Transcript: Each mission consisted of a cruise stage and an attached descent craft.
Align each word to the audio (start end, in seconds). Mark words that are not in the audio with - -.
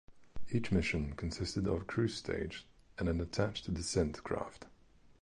Each 0.49 0.71
mission 0.71 1.13
consisted 1.13 1.67
of 1.67 1.81
a 1.83 1.85
cruise 1.85 2.15
stage 2.15 2.65
and 2.97 3.07
an 3.07 3.21
attached 3.21 3.71
descent 3.71 4.23
craft. 4.23 4.65